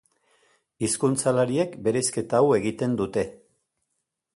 Hizkuntzalariek 0.87 1.77
bereizketa 1.89 2.41
hau 2.43 2.51
egiten 2.61 3.01
dute. 3.05 3.29